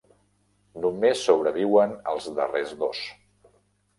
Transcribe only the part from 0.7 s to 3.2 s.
Només sobreviuen els darrers dos.